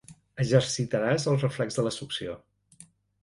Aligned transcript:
Exercitaràs 0.43 1.27
el 1.33 1.37
reflex 1.43 1.77
de 1.79 1.85
la 1.89 1.93
succió. 1.97 2.35